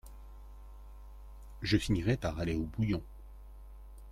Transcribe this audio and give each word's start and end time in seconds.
Je 1.61 1.77
finirai 1.77 2.17
par 2.17 2.39
aller 2.39 2.55
au 2.55 2.63
bouillon… 2.63 3.03